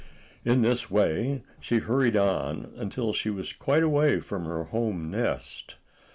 [0.43, 5.11] In this way she hurried on until she was quite a way from her home
[5.11, 5.75] nest.